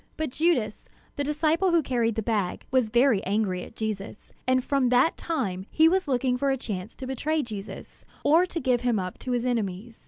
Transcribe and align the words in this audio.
But 0.17 0.31
Judas, 0.31 0.85
the 1.15 1.23
disciple 1.23 1.69
who 1.69 1.83
carried 1.83 2.15
the 2.15 2.23
bag, 2.23 2.65
was 2.71 2.89
very 2.89 3.23
angry 3.23 3.61
at 3.61 3.75
Jesus; 3.75 4.31
and 4.47 4.63
from 4.63 4.89
that 4.89 5.15
time 5.15 5.67
he 5.69 5.87
was 5.87 6.07
looking 6.07 6.37
for 6.39 6.49
a 6.49 6.57
chance 6.57 6.95
to 6.95 7.05
betray 7.05 7.43
Jesus, 7.43 8.03
or 8.23 8.47
to 8.47 8.59
give 8.59 8.81
him 8.81 8.97
up 8.97 9.19
to 9.19 9.29
his 9.33 9.45
enemies. 9.45 9.99